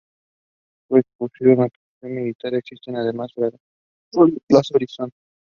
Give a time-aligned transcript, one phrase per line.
[0.89, 5.11] Este acuerdo de cooperación militar se extiende además a las fragatas Clase Horizon.